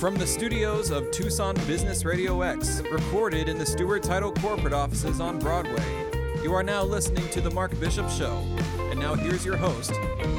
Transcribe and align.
From 0.00 0.16
the 0.16 0.26
studios 0.26 0.90
of 0.90 1.10
Tucson 1.10 1.54
Business 1.66 2.06
Radio 2.06 2.40
X, 2.40 2.80
recorded 2.90 3.50
in 3.50 3.58
the 3.58 3.66
Stewart 3.66 4.02
Title 4.02 4.32
corporate 4.32 4.72
offices 4.72 5.20
on 5.20 5.38
Broadway, 5.38 6.06
you 6.42 6.54
are 6.54 6.62
now 6.62 6.82
listening 6.82 7.28
to 7.28 7.42
The 7.42 7.50
Mark 7.50 7.78
Bishop 7.78 8.08
Show. 8.08 8.42
And 8.90 8.98
now 8.98 9.12
here's 9.12 9.44
your 9.44 9.58
host, 9.58 9.92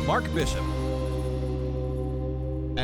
Mark 0.07 0.23
Bishop. 0.33 0.63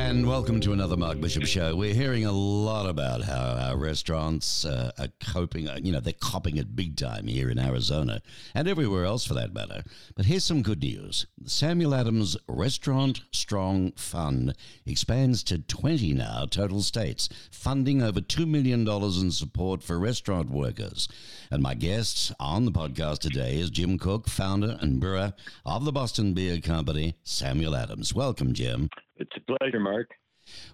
And 0.07 0.25
welcome 0.25 0.61
to 0.61 0.71
another 0.71 0.95
Mark 0.95 1.19
Bishop 1.19 1.45
show. 1.45 1.75
We're 1.75 1.93
hearing 1.93 2.25
a 2.25 2.31
lot 2.31 2.89
about 2.89 3.23
how 3.23 3.57
our 3.59 3.77
restaurants 3.77 4.63
uh, 4.63 4.91
are 4.97 5.09
coping, 5.19 5.67
uh, 5.67 5.79
you 5.83 5.91
know, 5.91 5.99
they're 5.99 6.13
copping 6.13 6.55
it 6.55 6.77
big 6.77 6.95
time 6.95 7.27
here 7.27 7.49
in 7.49 7.59
Arizona 7.59 8.21
and 8.55 8.69
everywhere 8.69 9.03
else 9.03 9.25
for 9.25 9.33
that 9.33 9.53
matter. 9.53 9.83
But 10.15 10.25
here's 10.25 10.45
some 10.45 10.61
good 10.61 10.81
news 10.81 11.27
Samuel 11.43 11.93
Adams 11.93 12.37
Restaurant 12.47 13.19
Strong 13.33 13.91
Fund 13.97 14.55
expands 14.85 15.43
to 15.43 15.59
20 15.59 16.13
now 16.13 16.45
total 16.49 16.81
states, 16.81 17.27
funding 17.51 18.01
over 18.01 18.21
$2 18.21 18.47
million 18.47 18.87
in 18.87 19.29
support 19.29 19.83
for 19.83 19.99
restaurant 19.99 20.49
workers. 20.49 21.09
And 21.51 21.61
my 21.61 21.73
guest 21.73 22.31
on 22.39 22.63
the 22.63 22.71
podcast 22.71 23.19
today 23.19 23.59
is 23.59 23.69
Jim 23.69 23.99
Koch, 23.99 24.29
founder 24.29 24.77
and 24.79 25.01
brewer 25.01 25.33
of 25.65 25.83
the 25.83 25.91
Boston 25.91 26.33
Beer 26.33 26.61
Company, 26.61 27.17
Samuel 27.25 27.75
Adams. 27.75 28.13
Welcome, 28.13 28.53
Jim. 28.53 28.89
It's 29.17 29.31
a 29.35 29.57
pleasure, 29.57 29.79
Mark. 29.79 30.09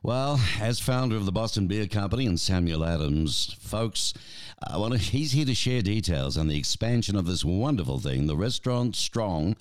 Well, 0.01 0.39
as 0.59 0.79
founder 0.79 1.15
of 1.15 1.25
the 1.25 1.31
Boston 1.31 1.67
Beer 1.67 1.87
Company 1.87 2.25
and 2.25 2.39
Samuel 2.39 2.83
Adams, 2.83 3.55
folks, 3.59 4.13
I 4.65 4.77
want 4.77 4.93
to, 4.93 4.99
he's 4.99 5.33
here 5.33 5.45
to 5.45 5.53
share 5.53 5.81
details 5.81 6.37
on 6.37 6.47
the 6.47 6.57
expansion 6.57 7.15
of 7.15 7.25
this 7.25 7.43
wonderful 7.43 7.99
thing, 7.99 8.27
the 8.27 8.37
Restaurant 8.37 8.95
Strong, 8.95 9.55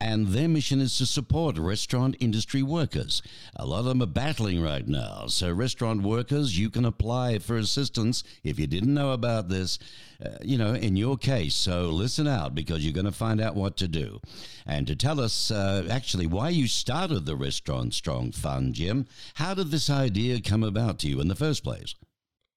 and 0.00 0.28
their 0.28 0.48
mission 0.48 0.80
is 0.80 0.98
to 0.98 1.06
support 1.06 1.58
restaurant 1.58 2.16
industry 2.18 2.62
workers. 2.62 3.22
A 3.54 3.66
lot 3.66 3.80
of 3.80 3.84
them 3.84 4.02
are 4.02 4.06
battling 4.06 4.60
right 4.60 4.86
now. 4.86 5.26
So, 5.28 5.52
restaurant 5.52 6.02
workers, 6.02 6.58
you 6.58 6.70
can 6.70 6.84
apply 6.84 7.38
for 7.38 7.56
assistance 7.56 8.24
if 8.42 8.58
you 8.58 8.66
didn't 8.66 8.94
know 8.94 9.12
about 9.12 9.48
this, 9.48 9.78
uh, 10.24 10.30
you 10.42 10.58
know, 10.58 10.74
in 10.74 10.96
your 10.96 11.16
case. 11.16 11.54
So, 11.54 11.90
listen 11.90 12.26
out 12.26 12.54
because 12.54 12.84
you're 12.84 12.92
going 12.92 13.04
to 13.04 13.12
find 13.12 13.40
out 13.40 13.54
what 13.54 13.76
to 13.76 13.88
do. 13.88 14.20
And 14.66 14.86
to 14.86 14.96
tell 14.96 15.20
us 15.20 15.50
uh, 15.50 15.86
actually 15.90 16.26
why 16.26 16.50
you 16.50 16.66
started 16.66 17.26
the 17.26 17.36
Restaurant 17.36 17.94
Strong 17.94 18.32
Fund, 18.32 18.74
Jim, 18.74 19.06
how 19.34 19.54
did 19.58 19.70
this 19.70 19.90
idea 19.90 20.40
come 20.40 20.62
about 20.62 20.98
to 21.00 21.08
you 21.08 21.20
in 21.20 21.28
the 21.28 21.34
first 21.34 21.62
place? 21.62 21.94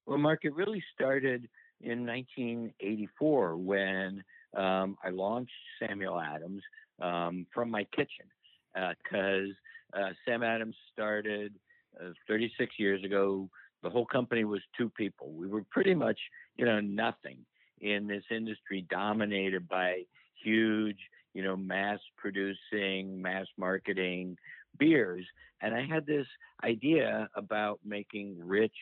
Well, 0.05 0.17
Mark, 0.17 0.45
it 0.45 0.55
really 0.55 0.83
started 0.94 1.49
in 1.81 2.05
1984 2.05 3.58
when 3.58 4.23
um, 4.55 4.97
I 5.03 5.09
launched 5.09 5.52
Samuel 5.80 6.19
Adams 6.19 6.61
um, 7.02 7.47
from 7.53 7.71
my 7.71 7.85
kitchen 7.95 8.25
because 8.73 9.49
uh, 9.93 9.99
uh, 9.99 10.09
Sam 10.25 10.43
Adams 10.43 10.75
started 10.93 11.53
uh, 11.99 12.11
36 12.27 12.75
years 12.77 13.03
ago. 13.03 13.49
The 13.83 13.89
whole 13.89 14.05
company 14.05 14.43
was 14.43 14.61
two 14.77 14.89
people. 14.89 15.31
We 15.31 15.47
were 15.47 15.65
pretty 15.71 15.95
much, 15.95 16.19
you 16.55 16.65
know, 16.65 16.80
nothing 16.80 17.39
in 17.80 18.08
this 18.08 18.23
industry 18.30 18.86
dominated 18.89 19.67
by 19.67 20.03
huge, 20.43 20.99
you 21.33 21.43
know, 21.43 21.58
mass 21.58 21.99
producing, 22.17 23.21
mass 23.21 23.47
marketing 23.58 24.38
beers. 24.77 25.25
And 25.61 25.75
I 25.75 25.86
had 25.86 26.05
this 26.05 26.27
idea 26.64 27.30
about 27.36 27.80
making 27.86 28.38
rich, 28.39 28.75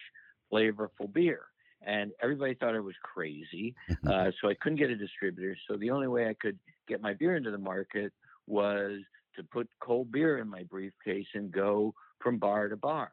flavorful 0.52 1.12
beer. 1.12 1.42
And 1.86 2.12
everybody 2.22 2.56
thought 2.56 2.76
I 2.76 2.80
was 2.80 2.96
crazy. 3.04 3.76
Uh, 4.08 4.32
so 4.42 4.50
I 4.50 4.56
couldn't 4.56 4.80
get 4.80 4.90
a 4.90 4.96
distributor. 4.96 5.56
So 5.68 5.78
the 5.78 5.92
only 5.92 6.08
way 6.08 6.28
I 6.30 6.34
could 6.34 6.58
get 6.88 7.02
my 7.02 7.14
beer 7.14 7.36
into 7.36 7.52
the 7.52 7.58
market 7.58 8.12
was 8.48 9.02
to 9.36 9.44
put 9.44 9.70
cold 9.80 10.12
beer 10.12 10.40
in 10.40 10.50
my 10.50 10.64
briefcase 10.64 11.28
and 11.36 11.52
go 11.52 11.94
from 12.20 12.40
bar 12.40 12.70
to 12.70 12.78
bar, 12.78 13.12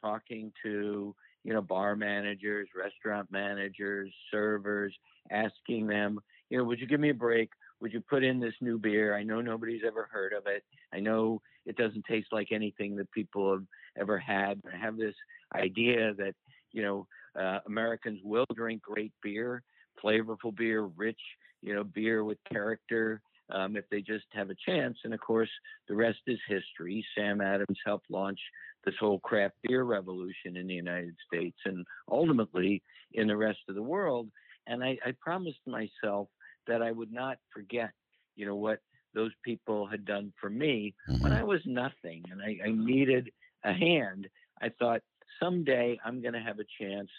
talking 0.00 0.52
to 0.62 1.14
you 1.44 1.52
know 1.52 1.62
bar 1.62 1.96
managers, 1.96 2.68
restaurant 2.76 3.30
managers, 3.30 4.12
servers, 4.30 4.94
asking 5.30 5.86
them, 5.86 6.18
you 6.50 6.58
know, 6.58 6.64
would 6.64 6.80
you 6.80 6.86
give 6.86 7.00
me 7.00 7.10
a 7.10 7.14
break? 7.14 7.50
Would 7.80 7.92
you 7.92 8.00
put 8.00 8.24
in 8.24 8.40
this 8.40 8.54
new 8.60 8.78
beer? 8.78 9.14
I 9.16 9.22
know 9.22 9.40
nobody's 9.40 9.82
ever 9.86 10.08
heard 10.10 10.32
of 10.32 10.46
it. 10.46 10.62
I 10.92 11.00
know 11.00 11.42
it 11.66 11.76
doesn't 11.76 12.04
taste 12.06 12.28
like 12.32 12.48
anything 12.50 12.96
that 12.96 13.10
people 13.12 13.52
have 13.52 13.64
ever 13.98 14.18
had. 14.18 14.60
I 14.72 14.76
have 14.76 14.96
this 14.96 15.14
idea 15.54 16.14
that, 16.14 16.34
you 16.72 16.82
know, 16.82 17.06
uh, 17.38 17.58
Americans 17.66 18.20
will 18.22 18.46
drink 18.54 18.82
great 18.82 19.12
beer, 19.22 19.62
flavorful 20.02 20.54
beer, 20.56 20.82
rich, 20.96 21.20
you 21.62 21.74
know, 21.74 21.84
beer 21.84 22.24
with 22.24 22.38
character. 22.50 23.20
Um, 23.50 23.76
if 23.76 23.84
they 23.90 24.00
just 24.00 24.24
have 24.32 24.48
a 24.48 24.54
chance. 24.66 24.96
And 25.04 25.12
of 25.12 25.20
course, 25.20 25.50
the 25.86 25.94
rest 25.94 26.20
is 26.26 26.38
history. 26.48 27.04
Sam 27.14 27.42
Adams 27.42 27.78
helped 27.84 28.10
launch 28.10 28.40
this 28.86 28.94
whole 28.98 29.20
craft 29.20 29.56
beer 29.62 29.82
revolution 29.82 30.56
in 30.56 30.66
the 30.66 30.72
United 30.72 31.14
States 31.26 31.58
and 31.66 31.84
ultimately 32.10 32.82
in 33.12 33.26
the 33.26 33.36
rest 33.36 33.58
of 33.68 33.74
the 33.74 33.82
world. 33.82 34.30
And 34.66 34.82
I, 34.82 34.96
I 35.04 35.12
promised 35.20 35.60
myself 35.66 36.28
that 36.66 36.82
I 36.82 36.90
would 36.90 37.12
not 37.12 37.38
forget, 37.52 37.90
you 38.36 38.46
know, 38.46 38.56
what 38.56 38.80
those 39.14 39.32
people 39.44 39.86
had 39.86 40.04
done 40.04 40.32
for 40.40 40.50
me 40.50 40.94
mm-hmm. 41.08 41.22
when 41.22 41.32
I 41.32 41.42
was 41.42 41.60
nothing 41.64 42.24
and 42.30 42.42
I, 42.42 42.58
I 42.66 42.72
needed 42.72 43.30
a 43.64 43.72
hand. 43.72 44.28
I 44.60 44.70
thought 44.78 45.02
someday 45.40 45.98
I'm 46.04 46.20
going 46.20 46.34
to 46.34 46.40
have 46.40 46.58
a 46.58 46.82
chance 46.82 47.10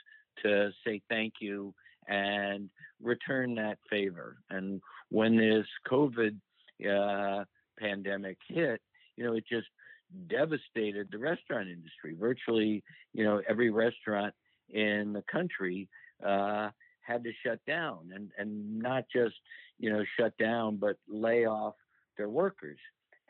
to 0.44 0.72
say 0.86 1.02
thank 1.10 1.36
you 1.40 1.74
and 2.08 2.70
return 3.02 3.56
that 3.56 3.78
favor. 3.90 4.38
And 4.50 4.82
when 5.10 5.38
this 5.38 5.66
COVID 5.90 6.36
uh, 6.88 7.46
pandemic 7.80 8.38
hit, 8.48 8.82
you 9.16 9.24
know, 9.24 9.34
it 9.34 9.46
just 9.50 9.68
devastated 10.30 11.08
the 11.12 11.18
restaurant 11.18 11.70
industry. 11.70 12.16
Virtually, 12.20 12.84
you 13.14 13.24
know, 13.24 13.42
every 13.48 13.70
restaurant 13.70 14.34
in 14.70 15.14
the 15.14 15.24
country 15.32 15.90
uh, 16.26 16.70
had 17.06 17.24
to 17.24 17.32
shut 17.46 17.60
down 17.66 18.12
and, 18.14 18.32
and 18.38 18.80
not 18.80 19.06
just, 19.14 19.36
you 19.78 19.92
know, 19.92 20.04
shut 20.20 20.38
down, 20.38 20.78
but 20.78 20.98
lay 21.08 21.46
off 21.46 21.76
their 22.18 22.30
workers. 22.30 22.80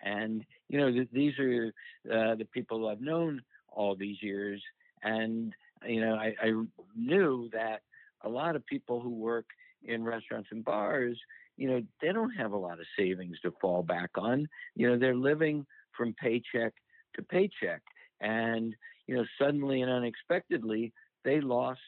And, 0.04 0.46
you 0.70 0.78
know, 0.80 0.92
th- 0.92 1.10
these 1.12 1.34
are 1.40 1.74
uh, 2.12 2.36
the 2.36 2.48
people 2.52 2.88
I've 2.88 3.02
known 3.02 3.42
all 3.70 3.96
these 3.96 4.22
years. 4.22 4.62
And, 5.04 5.54
you 5.86 6.02
know, 6.02 6.16
I, 6.16 6.36
I 6.42 6.52
knew 6.96 7.50
that 7.54 7.82
a 8.22 8.30
lot 8.30 8.56
of 8.56 8.66
people 8.66 9.02
who 9.02 9.10
work 9.10 9.46
in 9.84 10.04
restaurants 10.04 10.50
and 10.52 10.64
bars, 10.64 11.18
you 11.58 11.70
know, 11.70 11.82
they 12.02 12.12
don't 12.12 12.32
have 12.32 12.52
a 12.54 12.58
lot 12.58 12.80
of 12.80 12.86
savings 12.98 13.38
to 13.42 13.54
fall 13.62 13.84
back 13.84 14.12
on. 14.16 14.48
You 14.76 14.90
know, 14.90 14.98
they're 14.98 15.16
living 15.16 15.66
from 15.96 16.14
paycheck 16.14 16.74
to 17.16 17.24
paycheck. 17.24 17.82
And, 18.22 18.76
you 19.08 19.16
know, 19.16 19.26
suddenly 19.40 19.82
and 19.82 19.92
unexpectedly, 19.92 20.94
they 21.24 21.42
lost 21.42 21.80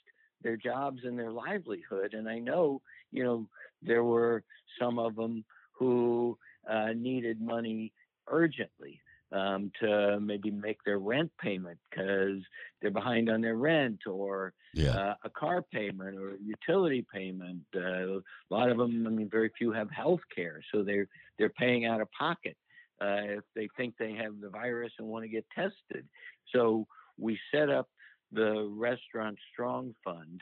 their 0.41 0.57
jobs 0.57 1.01
and 1.03 1.17
their 1.17 1.31
livelihood. 1.31 2.13
And 2.13 2.27
I 2.27 2.39
know, 2.39 2.81
you 3.11 3.23
know, 3.23 3.47
there 3.81 4.03
were 4.03 4.43
some 4.79 4.99
of 4.99 5.15
them 5.15 5.43
who 5.73 6.37
uh, 6.69 6.89
needed 6.95 7.41
money 7.41 7.93
urgently 8.27 9.01
um, 9.31 9.71
to 9.81 10.19
maybe 10.19 10.51
make 10.51 10.83
their 10.85 10.99
rent 10.99 11.31
payment 11.41 11.77
because 11.89 12.41
they're 12.81 12.91
behind 12.91 13.29
on 13.29 13.41
their 13.41 13.55
rent 13.55 13.99
or 14.07 14.53
yeah. 14.73 14.91
uh, 14.91 15.15
a 15.25 15.29
car 15.29 15.61
payment 15.61 16.17
or 16.17 16.37
utility 16.43 17.05
payment. 17.13 17.61
Uh, 17.75 18.17
a 18.17 18.21
lot 18.49 18.69
of 18.69 18.77
them, 18.77 19.05
I 19.05 19.09
mean, 19.09 19.29
very 19.29 19.51
few 19.57 19.71
have 19.71 19.91
health 19.91 20.21
care, 20.33 20.61
so 20.73 20.83
they're 20.83 21.07
they're 21.37 21.49
paying 21.49 21.85
out 21.85 22.01
of 22.01 22.11
pocket 22.11 22.57
uh, 23.01 23.37
if 23.37 23.43
they 23.55 23.67
think 23.77 23.95
they 23.97 24.13
have 24.13 24.39
the 24.41 24.49
virus 24.49 24.93
and 24.97 25.07
want 25.07 25.23
to 25.23 25.29
get 25.29 25.45
tested. 25.53 26.07
So 26.53 26.87
we 27.17 27.37
set 27.53 27.69
up 27.69 27.89
the 28.31 28.67
Restaurant 28.71 29.37
Strong 29.53 29.95
Fund 30.03 30.41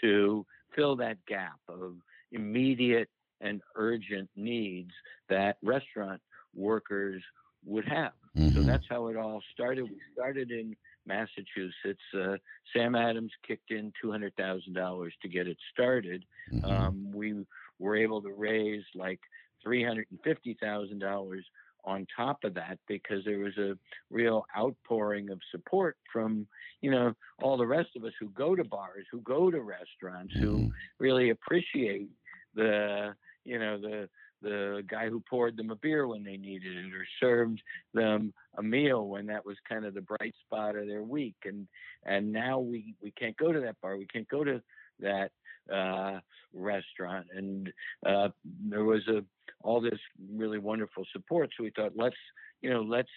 to 0.00 0.44
fill 0.74 0.96
that 0.96 1.18
gap 1.26 1.58
of 1.68 1.94
immediate 2.32 3.08
and 3.40 3.60
urgent 3.74 4.28
needs 4.36 4.90
that 5.28 5.58
restaurant 5.62 6.20
workers 6.54 7.22
would 7.64 7.84
have. 7.86 8.12
Mm-hmm. 8.36 8.56
So 8.56 8.62
that's 8.62 8.84
how 8.88 9.08
it 9.08 9.16
all 9.16 9.42
started. 9.52 9.84
We 9.84 9.96
started 10.14 10.50
in 10.50 10.76
Massachusetts. 11.06 12.02
Uh, 12.14 12.36
Sam 12.72 12.94
Adams 12.94 13.32
kicked 13.46 13.70
in 13.70 13.92
$200,000 14.02 15.10
to 15.22 15.28
get 15.28 15.46
it 15.46 15.58
started. 15.72 16.24
Mm-hmm. 16.52 16.64
Um, 16.64 17.12
we 17.12 17.34
were 17.78 17.96
able 17.96 18.22
to 18.22 18.32
raise 18.32 18.84
like 18.94 19.20
$350,000 19.66 21.40
on 21.86 22.06
top 22.16 22.38
of 22.44 22.54
that 22.54 22.78
because 22.88 23.24
there 23.24 23.38
was 23.38 23.56
a 23.58 23.76
real 24.10 24.44
outpouring 24.56 25.30
of 25.30 25.40
support 25.50 25.96
from 26.12 26.46
you 26.80 26.90
know 26.90 27.14
all 27.42 27.56
the 27.56 27.66
rest 27.66 27.90
of 27.96 28.04
us 28.04 28.12
who 28.18 28.28
go 28.30 28.56
to 28.56 28.64
bars 28.64 29.06
who 29.10 29.20
go 29.20 29.50
to 29.50 29.60
restaurants 29.60 30.34
mm-hmm. 30.34 30.44
who 30.44 30.70
really 30.98 31.30
appreciate 31.30 32.08
the 32.54 33.14
you 33.44 33.58
know 33.58 33.78
the 33.78 34.08
the 34.42 34.84
guy 34.86 35.08
who 35.08 35.22
poured 35.28 35.56
them 35.56 35.70
a 35.70 35.76
beer 35.76 36.06
when 36.06 36.22
they 36.22 36.36
needed 36.36 36.76
it 36.76 36.94
or 36.94 37.06
served 37.20 37.60
them 37.94 38.32
a 38.58 38.62
meal 38.62 39.08
when 39.08 39.26
that 39.26 39.44
was 39.44 39.56
kind 39.68 39.84
of 39.84 39.94
the 39.94 40.00
bright 40.00 40.34
spot 40.44 40.76
of 40.76 40.86
their 40.86 41.02
week. 41.02 41.36
And 41.44 41.66
and 42.04 42.32
now 42.32 42.58
we 42.58 42.94
we 43.02 43.10
can't 43.12 43.36
go 43.36 43.52
to 43.52 43.60
that 43.60 43.80
bar. 43.80 43.96
We 43.96 44.06
can't 44.06 44.28
go 44.28 44.44
to 44.44 44.62
that 45.00 45.30
uh, 45.72 46.20
restaurant. 46.52 47.26
And 47.34 47.72
uh, 48.04 48.28
there 48.68 48.84
was 48.84 49.06
a 49.08 49.24
all 49.62 49.80
this 49.80 49.98
really 50.32 50.58
so 51.56 51.64
we 51.64 51.70
thought 51.70 51.92
let's 51.96 52.16
you 52.62 52.70
know 52.70 52.82
let's 52.82 53.10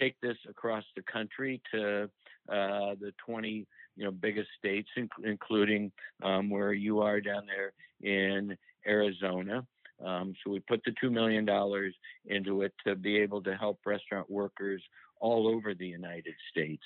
take 0.00 0.20
this 0.20 0.36
across 0.48 0.84
the 0.96 1.02
country 1.02 1.60
to 1.72 2.04
uh, 2.48 2.94
the 3.00 3.12
20 3.24 3.66
you 3.96 4.04
know 4.04 4.10
biggest 4.10 4.48
states, 4.58 4.88
including 5.24 5.92
um, 6.22 6.50
where 6.50 6.72
you 6.72 7.00
are 7.00 7.20
down 7.20 7.42
there 7.46 7.72
in 8.00 8.56
Arizona. 8.86 9.66
Um, 10.04 10.34
so 10.42 10.50
we 10.50 10.60
put 10.60 10.82
the 10.84 10.94
two 11.00 11.10
million 11.10 11.44
dollars 11.44 11.94
into 12.26 12.62
it 12.62 12.72
to 12.86 12.96
be 12.96 13.18
able 13.18 13.42
to 13.42 13.54
help 13.56 13.78
restaurant 13.86 14.28
workers 14.30 14.82
all 15.20 15.46
over 15.46 15.74
the 15.74 15.86
United 15.86 16.34
States. 16.50 16.82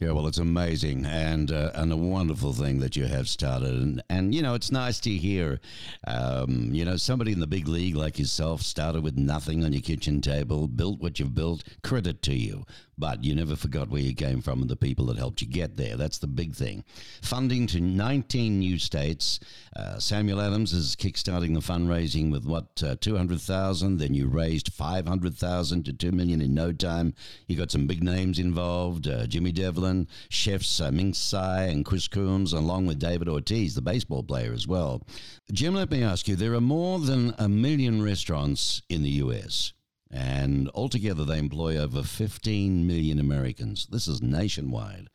Yeah, 0.00 0.12
well, 0.12 0.26
it's 0.26 0.38
amazing 0.38 1.04
and 1.04 1.52
uh, 1.52 1.72
and 1.74 1.92
a 1.92 1.96
wonderful 1.96 2.54
thing 2.54 2.80
that 2.80 2.96
you 2.96 3.04
have 3.04 3.28
started, 3.28 3.74
and 3.74 4.02
and 4.08 4.34
you 4.34 4.40
know 4.40 4.54
it's 4.54 4.72
nice 4.72 4.98
to 5.00 5.10
hear, 5.10 5.60
um, 6.06 6.70
you 6.72 6.86
know, 6.86 6.96
somebody 6.96 7.32
in 7.32 7.40
the 7.40 7.46
big 7.46 7.68
league 7.68 7.96
like 7.96 8.18
yourself 8.18 8.62
started 8.62 9.02
with 9.02 9.18
nothing 9.18 9.62
on 9.62 9.74
your 9.74 9.82
kitchen 9.82 10.22
table, 10.22 10.68
built 10.68 11.00
what 11.00 11.20
you've 11.20 11.34
built. 11.34 11.64
Credit 11.82 12.22
to 12.22 12.34
you, 12.34 12.64
but 13.00 13.24
you 13.24 13.34
never 13.34 13.56
forgot 13.56 13.88
where 13.88 14.02
you 14.02 14.14
came 14.14 14.42
from 14.42 14.60
and 14.60 14.70
the 14.70 14.76
people 14.76 15.06
that 15.06 15.16
helped 15.16 15.40
you 15.40 15.48
get 15.48 15.78
there. 15.78 15.96
That's 15.96 16.18
the 16.18 16.26
big 16.26 16.54
thing. 16.54 16.84
Funding 17.22 17.66
to 17.68 17.80
19 17.80 18.58
new 18.58 18.78
states. 18.78 19.40
Uh, 19.74 19.98
Samuel 19.98 20.40
Adams 20.40 20.74
is 20.74 20.94
kickstarting 20.94 21.54
the 21.54 21.60
fundraising 21.60 22.30
with 22.30 22.44
what 22.44 22.82
uh, 22.84 22.96
200,000. 23.00 23.96
Then 23.96 24.12
you 24.12 24.28
raised 24.28 24.72
500,000 24.72 25.84
to 25.84 25.92
two 25.94 26.12
million 26.12 26.42
in 26.42 26.52
no 26.52 26.72
time. 26.72 27.14
You 27.46 27.56
got 27.56 27.70
some 27.70 27.86
big 27.86 28.02
names 28.02 28.38
involved: 28.38 29.08
uh, 29.08 29.26
Jimmy 29.26 29.52
Devlin 29.52 30.06
chefs 30.28 30.80
uh, 30.80 30.90
Ming 30.90 31.14
Tsai 31.14 31.64
and 31.64 31.84
Chris 31.84 32.06
Coombs, 32.06 32.52
along 32.52 32.86
with 32.86 32.98
David 32.98 33.28
Ortiz, 33.28 33.74
the 33.74 33.82
baseball 33.82 34.22
player 34.22 34.52
as 34.52 34.66
well. 34.66 35.02
Jim, 35.50 35.74
let 35.74 35.90
me 35.90 36.02
ask 36.02 36.28
you 36.28 36.36
there 36.36 36.54
are 36.54 36.60
more 36.60 36.98
than 36.98 37.34
a 37.38 37.48
million 37.48 38.02
restaurants 38.02 38.82
in 38.88 39.02
the 39.02 39.10
US. 39.10 39.72
And 40.10 40.68
altogether, 40.74 41.24
they 41.24 41.38
employ 41.38 41.76
over 41.76 42.02
15 42.02 42.86
million 42.86 43.18
Americans. 43.20 43.86
This 43.86 44.08
is 44.08 44.20
nationwide. 44.20 45.08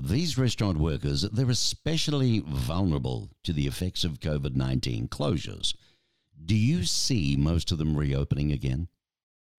These 0.00 0.38
restaurant 0.38 0.78
workers, 0.78 1.22
they're 1.22 1.50
especially 1.50 2.40
vulnerable 2.46 3.30
to 3.42 3.52
the 3.52 3.66
effects 3.66 4.04
of 4.04 4.20
COVID 4.20 4.54
19 4.54 5.08
closures. 5.08 5.74
Do 6.44 6.54
you 6.54 6.84
see 6.84 7.36
most 7.36 7.72
of 7.72 7.78
them 7.78 7.96
reopening 7.96 8.52
again? 8.52 8.88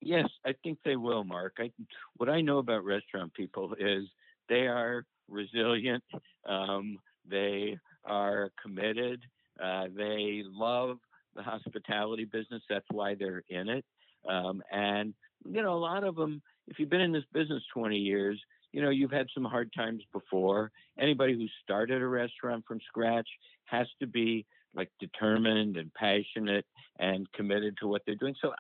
Yes, 0.02 0.30
I 0.46 0.54
think 0.64 0.80
they 0.86 0.96
will, 0.96 1.25
Mark. 1.25 1.58
I, 1.60 1.72
what 2.16 2.30
I 2.30 2.40
know 2.40 2.60
about 2.60 2.86
restaurant 2.86 3.34
people 3.34 3.75
is 3.78 4.06
they 4.48 4.68
are 4.68 5.06
resilient. 5.28 6.04
Um, 6.48 7.00
they 7.30 7.78
are 8.06 8.50
committed. 8.62 9.22
Uh, 9.62 9.88
they 9.96 10.44
love 10.46 11.00
the 11.36 11.44
hospitality 11.44 12.24
business. 12.24 12.64
That's 12.70 12.86
why 12.92 13.16
they're 13.16 13.44
in 13.50 13.68
it. 13.68 13.86
Um, 14.27 14.62
and, 14.71 15.13
you 15.45 15.62
know, 15.62 15.74
a 15.74 15.80
lot 15.80 16.04
of 16.04 16.16
them, 16.16 16.42
if 16.68 16.80
you've 16.80 16.89
been 16.89 17.01
in 17.01 17.12
this 17.12 17.24
business 17.33 17.63
20 17.74 17.98
years, 17.98 18.39
you 18.71 18.81
know, 18.81 18.89
you've 18.89 19.12
had 19.12 19.27
some 19.33 19.45
hard 19.45 19.71
times 19.75 20.04
before. 20.13 20.71
Anybody 21.00 21.33
who 21.33 21.48
started 21.63 22.01
a 22.01 22.07
restaurant 22.07 22.63
from 22.68 22.80
scratch 22.88 23.27
has 23.66 23.88
to 24.00 24.07
be 24.07 24.45
like 24.75 24.92
determined 25.00 25.77
and 25.77 25.92
passionate 25.94 26.66
and 27.00 27.31
committed 27.33 27.75
to 27.81 27.88
what 27.88 28.04
they're 28.06 28.16
doing. 28.16 28.36
So 28.39 28.54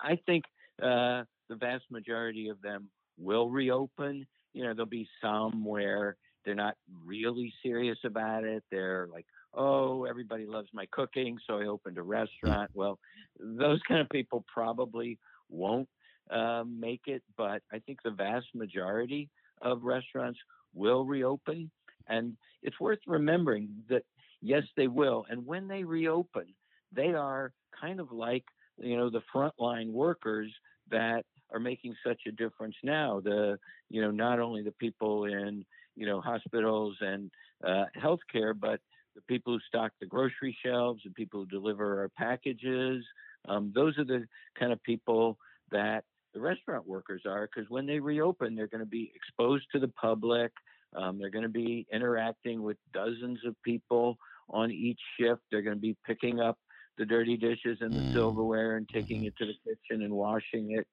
I 0.00 0.18
think 0.26 0.44
uh, 0.82 1.24
the 1.48 1.56
vast 1.56 1.84
majority 1.90 2.48
of 2.48 2.60
them 2.60 2.90
will 3.16 3.48
reopen 3.48 4.26
you 4.54 4.62
know, 4.62 4.72
there'll 4.72 4.86
be 4.86 5.08
some 5.20 5.64
where 5.64 6.16
they're 6.44 6.54
not 6.54 6.76
really 7.04 7.52
serious 7.62 7.98
about 8.04 8.44
it. 8.44 8.62
They're 8.70 9.08
like, 9.12 9.26
oh, 9.56 10.04
everybody 10.04 10.46
loves 10.46 10.68
my 10.72 10.86
cooking, 10.90 11.38
so 11.46 11.58
I 11.58 11.66
opened 11.66 11.98
a 11.98 12.02
restaurant. 12.02 12.70
Well, 12.74 12.98
those 13.38 13.80
kind 13.88 14.00
of 14.00 14.08
people 14.10 14.44
probably 14.52 15.18
won't 15.48 15.88
uh, 16.30 16.64
make 16.66 17.02
it, 17.06 17.22
but 17.36 17.62
I 17.72 17.78
think 17.80 17.98
the 18.02 18.10
vast 18.10 18.46
majority 18.54 19.30
of 19.62 19.82
restaurants 19.82 20.38
will 20.74 21.04
reopen. 21.04 21.70
And 22.08 22.36
it's 22.62 22.78
worth 22.80 22.98
remembering 23.06 23.68
that, 23.88 24.02
yes, 24.40 24.62
they 24.76 24.88
will. 24.88 25.24
And 25.28 25.46
when 25.46 25.68
they 25.68 25.84
reopen, 25.84 26.46
they 26.92 27.14
are 27.14 27.52
kind 27.78 28.00
of 28.00 28.12
like, 28.12 28.44
you 28.78 28.96
know, 28.96 29.10
the 29.10 29.22
frontline 29.34 29.90
workers 29.90 30.50
that 30.90 31.24
are 31.52 31.60
making 31.60 31.94
such 32.06 32.20
a 32.26 32.32
difference 32.32 32.74
now. 32.82 33.20
The 33.20 33.58
you 33.88 34.02
know 34.02 34.10
not 34.10 34.40
only 34.40 34.62
the 34.62 34.72
people 34.72 35.24
in 35.24 35.64
you 35.96 36.06
know 36.06 36.20
hospitals 36.20 36.96
and 37.00 37.30
uh, 37.66 37.84
healthcare, 37.96 38.58
but 38.58 38.80
people 39.26 39.54
who 39.54 39.60
stock 39.68 39.92
the 40.00 40.06
grocery 40.06 40.56
shelves, 40.64 41.02
the 41.04 41.10
people 41.10 41.40
who 41.40 41.46
deliver 41.46 42.00
our 42.00 42.08
packages. 42.10 43.04
Um, 43.48 43.72
those 43.74 43.98
are 43.98 44.04
the 44.04 44.26
kind 44.58 44.72
of 44.72 44.82
people 44.82 45.38
that 45.70 46.04
the 46.34 46.40
restaurant 46.40 46.86
workers 46.86 47.22
are 47.26 47.48
because 47.52 47.70
when 47.70 47.86
they 47.86 48.00
reopen, 48.00 48.54
they're 48.54 48.66
going 48.66 48.80
to 48.80 48.86
be 48.86 49.12
exposed 49.14 49.66
to 49.72 49.78
the 49.78 49.88
public. 49.88 50.52
Um, 50.96 51.18
they're 51.18 51.30
going 51.30 51.44
to 51.44 51.48
be 51.48 51.86
interacting 51.92 52.62
with 52.62 52.76
dozens 52.92 53.40
of 53.46 53.54
people 53.62 54.18
on 54.50 54.70
each 54.70 55.00
shift. 55.18 55.40
They're 55.50 55.62
going 55.62 55.76
to 55.76 55.80
be 55.80 55.96
picking 56.06 56.40
up 56.40 56.58
the 56.98 57.04
dirty 57.04 57.36
dishes 57.36 57.78
and 57.80 57.92
the 57.92 58.00
mm. 58.00 58.12
silverware 58.12 58.76
and 58.76 58.88
taking 58.88 59.18
mm-hmm. 59.18 59.26
it 59.28 59.36
to 59.38 59.46
the 59.46 59.54
kitchen 59.64 60.02
and 60.02 60.12
washing 60.12 60.72
it. 60.72 60.86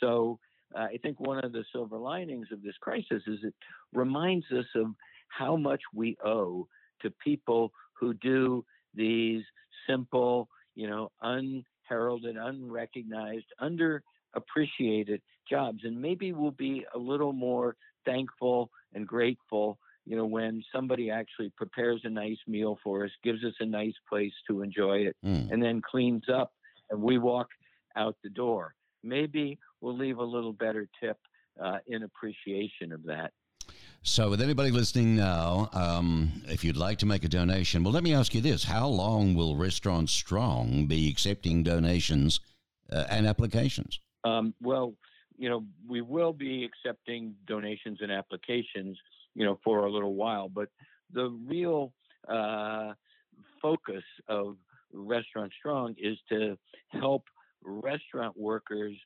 So 0.00 0.38
uh, 0.74 0.82
I 0.82 0.98
think 1.02 1.18
one 1.18 1.44
of 1.44 1.52
the 1.52 1.64
silver 1.72 1.96
linings 1.96 2.48
of 2.52 2.62
this 2.62 2.76
crisis 2.80 3.22
is 3.26 3.38
it 3.42 3.54
reminds 3.92 4.46
us 4.52 4.66
of 4.74 4.86
how 5.28 5.56
much 5.56 5.80
we 5.94 6.16
owe 6.24 6.68
to 7.02 7.10
people 7.22 7.72
who 7.98 8.14
do 8.14 8.64
these 8.94 9.42
simple, 9.88 10.48
you 10.74 10.88
know, 10.88 11.10
unheralded, 11.22 12.36
unrecognized, 12.36 13.46
underappreciated 13.60 15.20
jobs. 15.48 15.80
And 15.84 16.00
maybe 16.00 16.32
we'll 16.32 16.50
be 16.50 16.84
a 16.94 16.98
little 16.98 17.32
more 17.32 17.76
thankful 18.04 18.70
and 18.94 19.06
grateful, 19.06 19.78
you 20.06 20.16
know, 20.16 20.24
when 20.24 20.62
somebody 20.74 21.10
actually 21.10 21.52
prepares 21.56 22.00
a 22.04 22.10
nice 22.10 22.38
meal 22.46 22.78
for 22.82 23.04
us, 23.04 23.10
gives 23.22 23.44
us 23.44 23.54
a 23.60 23.66
nice 23.66 23.94
place 24.08 24.32
to 24.48 24.62
enjoy 24.62 24.98
it, 24.98 25.16
mm. 25.24 25.50
and 25.50 25.62
then 25.62 25.82
cleans 25.82 26.24
up 26.32 26.52
and 26.90 27.02
we 27.02 27.18
walk 27.18 27.48
out 27.96 28.16
the 28.22 28.30
door. 28.30 28.74
Maybe 29.02 29.58
we'll 29.80 29.96
leave 29.96 30.18
a 30.18 30.24
little 30.24 30.52
better 30.52 30.88
tip 31.02 31.18
uh, 31.62 31.78
in 31.86 32.02
appreciation 32.02 32.92
of 32.92 33.04
that. 33.04 33.32
So, 34.02 34.30
with 34.30 34.40
anybody 34.40 34.70
listening 34.70 35.16
now, 35.16 35.68
um, 35.72 36.42
if 36.46 36.64
you'd 36.64 36.76
like 36.76 36.98
to 36.98 37.06
make 37.06 37.24
a 37.24 37.28
donation, 37.28 37.82
well, 37.82 37.92
let 37.92 38.02
me 38.02 38.14
ask 38.14 38.34
you 38.34 38.40
this: 38.40 38.64
How 38.64 38.86
long 38.86 39.34
will 39.34 39.56
Restaurant 39.56 40.08
Strong 40.08 40.86
be 40.86 41.10
accepting 41.10 41.62
donations 41.62 42.40
uh, 42.90 43.04
and 43.10 43.26
applications? 43.26 44.00
Um, 44.24 44.54
well, 44.62 44.94
you 45.36 45.48
know, 45.48 45.64
we 45.86 46.00
will 46.00 46.32
be 46.32 46.64
accepting 46.64 47.34
donations 47.46 47.98
and 48.00 48.10
applications, 48.10 48.98
you 49.34 49.44
know, 49.44 49.58
for 49.62 49.84
a 49.86 49.90
little 49.90 50.14
while. 50.14 50.48
But 50.48 50.68
the 51.12 51.30
real 51.46 51.92
uh, 52.28 52.92
focus 53.60 54.04
of 54.28 54.56
Restaurant 54.92 55.52
Strong 55.58 55.96
is 55.98 56.18
to 56.28 56.56
help 56.88 57.24
restaurant 57.62 58.38
workers 58.38 58.96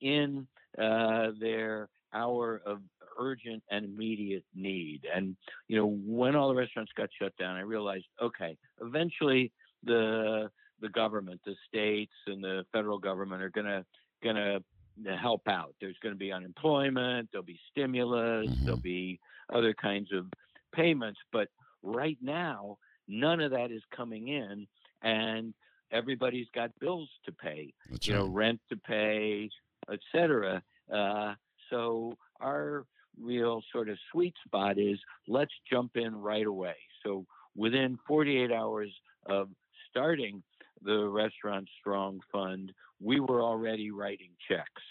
in 0.00 0.46
uh, 0.78 1.28
their 1.40 1.88
hour 2.12 2.60
of 2.66 2.80
urgent 3.20 3.62
and 3.70 3.84
immediate 3.84 4.44
need. 4.54 5.06
And 5.14 5.36
you 5.68 5.76
know, 5.76 5.86
when 5.86 6.34
all 6.34 6.48
the 6.48 6.54
restaurants 6.54 6.92
got 6.96 7.10
shut 7.20 7.36
down, 7.36 7.56
I 7.56 7.60
realized, 7.60 8.06
okay, 8.20 8.56
eventually 8.80 9.52
the 9.84 10.50
the 10.80 10.88
government, 10.88 11.40
the 11.44 11.54
states, 11.68 12.12
and 12.26 12.42
the 12.42 12.64
federal 12.72 12.98
government 12.98 13.42
are 13.42 13.50
gonna 13.50 13.84
gonna 14.22 14.60
help 15.20 15.42
out. 15.48 15.74
There's 15.80 15.96
going 16.02 16.14
to 16.14 16.18
be 16.18 16.32
unemployment, 16.32 17.28
there'll 17.32 17.44
be 17.44 17.60
stimulus, 17.70 18.48
mm-hmm. 18.48 18.64
there'll 18.64 18.80
be 18.80 19.18
other 19.52 19.72
kinds 19.72 20.12
of 20.12 20.26
payments, 20.74 21.18
but 21.32 21.48
right 21.82 22.18
now 22.20 22.76
none 23.08 23.40
of 23.40 23.50
that 23.50 23.70
is 23.70 23.82
coming 23.94 24.28
in, 24.28 24.66
and 25.02 25.52
everybody's 25.90 26.46
got 26.54 26.70
bills 26.78 27.08
to 27.24 27.32
pay. 27.32 27.74
That's 27.90 28.06
you 28.06 28.14
right. 28.14 28.20
know, 28.20 28.28
rent 28.28 28.60
to 28.70 28.76
pay, 28.76 29.50
etc. 29.90 30.62
Uh, 30.92 31.34
so 31.70 32.14
our 32.40 32.84
real 33.18 33.62
sort 33.72 33.88
of 33.88 33.98
sweet 34.12 34.34
spot 34.46 34.78
is 34.78 34.98
let's 35.26 35.52
jump 35.70 35.96
in 35.96 36.14
right 36.14 36.46
away. 36.46 36.76
So 37.04 37.26
within 37.56 37.98
48 38.06 38.52
hours 38.52 38.90
of 39.26 39.48
starting 39.88 40.42
the 40.82 41.08
Restaurant 41.08 41.68
Strong 41.80 42.20
Fund, 42.32 42.72
we 43.00 43.20
were 43.20 43.42
already 43.42 43.90
writing 43.90 44.30
checks. 44.48 44.82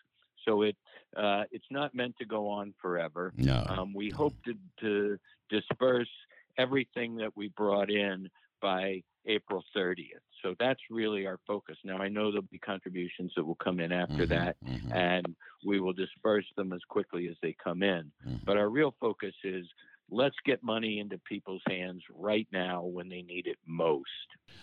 So 0.46 0.62
it 0.64 0.76
uh, 1.18 1.44
it's 1.52 1.66
not 1.72 1.94
meant 1.96 2.16
to 2.20 2.26
go 2.26 2.48
on 2.48 2.74
forever. 2.82 3.34
No. 3.36 3.64
Um, 3.68 3.94
we 3.94 4.10
hope 4.10 4.36
to, 4.46 4.54
to 4.82 5.18
disperse 5.50 6.10
everything 6.58 7.16
that 7.18 7.36
we 7.36 7.50
brought 7.50 7.90
in 7.90 8.30
by 8.62 9.02
April 9.26 9.64
30th. 9.76 10.24
So 10.42 10.56
that's 10.60 10.80
really 10.90 11.26
our 11.28 11.40
focus. 11.46 11.78
Now, 11.84 11.98
I 11.98 12.08
know 12.08 12.32
there'll 12.32 12.48
be 12.50 12.60
contributions 12.60 13.34
that 13.36 13.46
will 13.46 13.56
come 13.56 13.80
in 13.80 13.92
after 13.92 14.26
mm-hmm, 14.26 14.34
that, 14.34 14.56
mm-hmm. 14.66 14.94
and 14.94 15.36
we 15.66 15.80
will 15.80 15.94
disperse 15.94 16.46
them 16.56 16.72
as 16.72 16.80
quickly 16.88 17.28
as 17.28 17.36
they 17.42 17.56
come 17.62 17.84
in. 17.84 18.12
Mm-hmm. 18.26 18.38
But 18.46 18.58
our 18.58 18.70
real 18.70 18.96
focus 19.00 19.34
is 19.44 19.66
let's 20.12 20.36
get 20.46 20.64
money 20.64 21.00
into 21.00 21.18
people's 21.20 21.62
hands 21.68 22.04
right 22.14 22.48
now 22.52 22.84
when 22.84 23.10
they 23.10 23.22
need 23.22 23.48
it 23.48 23.58
most. 23.66 24.08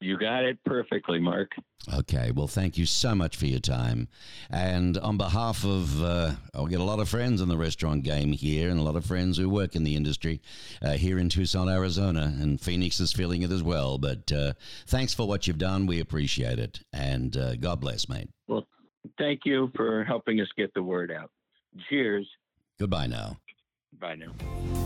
You 0.00 0.18
got 0.18 0.44
it 0.44 0.58
perfectly, 0.64 1.18
Mark. 1.18 1.50
Okay, 1.92 2.30
well, 2.30 2.46
thank 2.46 2.78
you 2.78 2.86
so 2.86 3.14
much 3.14 3.36
for 3.36 3.46
your 3.46 3.60
time. 3.60 4.08
And 4.50 4.96
on 4.98 5.16
behalf 5.16 5.64
of, 5.64 6.02
uh, 6.02 6.32
I'll 6.54 6.66
get 6.66 6.80
a 6.80 6.84
lot 6.84 7.00
of 7.00 7.08
friends 7.08 7.40
in 7.40 7.48
the 7.48 7.56
restaurant 7.56 8.04
game 8.04 8.32
here 8.32 8.70
and 8.70 8.78
a 8.78 8.82
lot 8.82 8.96
of 8.96 9.04
friends 9.04 9.38
who 9.38 9.48
work 9.48 9.74
in 9.74 9.84
the 9.84 9.96
industry 9.96 10.40
uh, 10.82 10.92
here 10.92 11.18
in 11.18 11.28
Tucson, 11.28 11.68
Arizona, 11.68 12.34
and 12.40 12.60
Phoenix 12.60 13.00
is 13.00 13.12
feeling 13.12 13.42
it 13.42 13.50
as 13.50 13.62
well. 13.62 13.98
But 13.98 14.30
uh, 14.30 14.52
thanks 14.86 15.14
for 15.14 15.26
what 15.26 15.46
you've 15.46 15.58
done. 15.58 15.86
We 15.86 16.00
appreciate 16.00 16.58
it. 16.58 16.80
And 16.92 17.36
uh, 17.36 17.56
God 17.56 17.80
bless, 17.80 18.08
mate. 18.08 18.28
Well, 18.46 18.66
thank 19.18 19.40
you 19.44 19.70
for 19.74 20.04
helping 20.04 20.40
us 20.40 20.48
get 20.56 20.74
the 20.74 20.82
word 20.82 21.10
out. 21.10 21.30
Cheers. 21.88 22.28
Goodbye 22.78 23.06
now. 23.06 23.38
Bye 24.00 24.16
now. 24.16 24.84